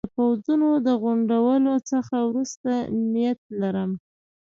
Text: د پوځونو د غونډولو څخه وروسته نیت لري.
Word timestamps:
د 0.05 0.07
پوځونو 0.15 0.69
د 0.87 0.87
غونډولو 1.01 1.73
څخه 1.91 2.15
وروسته 2.29 2.71
نیت 3.13 3.39
لري. 3.61 3.85